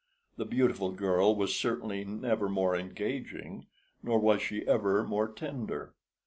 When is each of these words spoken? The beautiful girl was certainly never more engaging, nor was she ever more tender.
The 0.35 0.45
beautiful 0.45 0.89
girl 0.93 1.35
was 1.35 1.55
certainly 1.55 2.03
never 2.03 2.49
more 2.49 2.75
engaging, 2.75 3.67
nor 4.01 4.17
was 4.17 4.41
she 4.41 4.67
ever 4.67 5.03
more 5.03 5.27
tender. 5.31 5.93